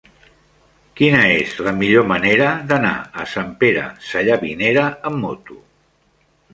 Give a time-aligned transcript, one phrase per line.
[1.01, 5.65] Quina és la millor manera d'anar a Sant Pere Sallavinera amb moto?